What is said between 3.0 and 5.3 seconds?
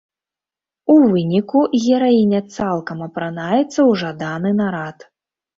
апранаецца ў жаданы нарад.